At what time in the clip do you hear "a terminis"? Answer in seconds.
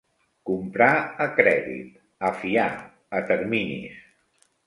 3.21-4.01